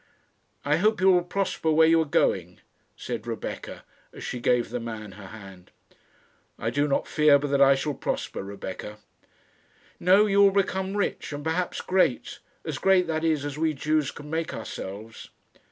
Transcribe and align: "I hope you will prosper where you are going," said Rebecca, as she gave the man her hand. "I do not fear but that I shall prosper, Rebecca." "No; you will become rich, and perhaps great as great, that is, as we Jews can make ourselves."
"I 0.65 0.77
hope 0.77 0.99
you 0.99 1.11
will 1.11 1.21
prosper 1.23 1.69
where 1.71 1.87
you 1.87 2.01
are 2.01 2.05
going," 2.05 2.59
said 2.95 3.27
Rebecca, 3.27 3.83
as 4.11 4.23
she 4.23 4.39
gave 4.39 4.71
the 4.71 4.79
man 4.79 5.11
her 5.11 5.27
hand. 5.27 5.69
"I 6.57 6.71
do 6.71 6.87
not 6.87 7.07
fear 7.07 7.37
but 7.37 7.51
that 7.51 7.61
I 7.61 7.75
shall 7.75 7.93
prosper, 7.93 8.41
Rebecca." 8.41 8.97
"No; 9.99 10.25
you 10.25 10.41
will 10.41 10.49
become 10.49 10.97
rich, 10.97 11.31
and 11.31 11.43
perhaps 11.43 11.81
great 11.81 12.39
as 12.65 12.79
great, 12.79 13.05
that 13.05 13.23
is, 13.23 13.45
as 13.45 13.59
we 13.59 13.75
Jews 13.75 14.09
can 14.09 14.27
make 14.27 14.55
ourselves." 14.55 15.29